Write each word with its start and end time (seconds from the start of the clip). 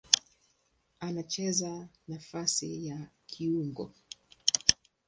Anacheza 0.99 1.87
nafasi 2.07 2.87
ya 2.87 3.07
kiungo. 3.27 3.91